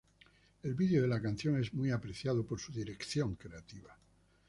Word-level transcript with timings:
El 0.63 0.73
vídeo 0.73 1.03
de 1.03 1.07
la 1.07 1.21
canción 1.21 1.59
es 1.61 1.75
muy 1.75 1.91
apreciado 1.91 2.43
por 2.43 2.59
su 2.59 2.71
dirección 2.73 3.35
creativa. 3.35 3.95